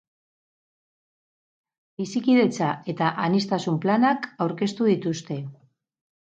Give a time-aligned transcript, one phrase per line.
[2.01, 5.39] Bizikidetza eta aniztasuna planak aurkeztu dituzte.